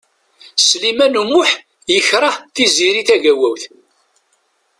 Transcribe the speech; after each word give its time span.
Sliman 0.67 1.13
U 1.21 1.23
Muḥ 1.31 1.49
yekṛeh 1.93 2.35
Tiziri 2.55 3.03
Tagawawt. 3.07 3.63